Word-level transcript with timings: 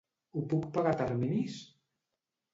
Ho 0.37 0.43
puc 0.53 0.63
pagar 0.77 0.95
a 0.97 0.99
terminis? 1.03 1.61